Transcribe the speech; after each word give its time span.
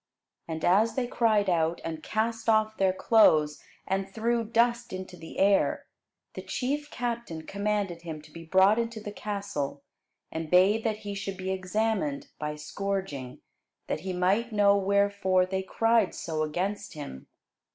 And 0.47 0.65
as 0.65 0.95
they 0.95 1.05
cried 1.05 1.47
out, 1.47 1.79
and 1.85 2.01
cast 2.01 2.49
off 2.49 2.75
their 2.77 2.91
clothes, 2.91 3.61
and 3.87 4.09
threw 4.09 4.43
dust 4.43 4.91
into 4.91 5.15
the 5.15 5.37
air, 5.37 5.85
the 6.33 6.41
chief 6.41 6.89
captain 6.89 7.45
commanded 7.45 8.01
him 8.01 8.19
to 8.23 8.31
be 8.31 8.43
brought 8.43 8.79
into 8.79 8.99
the 8.99 9.11
castle, 9.11 9.83
and 10.31 10.49
bade 10.49 10.83
that 10.85 10.97
he 11.05 11.13
should 11.13 11.37
be 11.37 11.51
examined 11.51 12.29
by 12.39 12.55
scourging; 12.55 13.41
that 13.85 13.99
he 13.99 14.11
might 14.11 14.51
know 14.51 14.75
wherefore 14.75 15.45
they 15.45 15.61
cried 15.61 16.15
so 16.15 16.41
against 16.41 16.95
him. 16.95 17.27